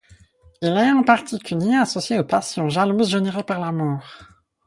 Il 0.63 0.69
est, 0.77 0.91
en 0.91 1.03
particulier, 1.03 1.75
associé 1.75 2.17
aux 2.17 2.23
Passions 2.23 2.69
jalouses 2.69 3.11
générées 3.11 3.43
par 3.43 3.59
l'Amour. 3.59 4.01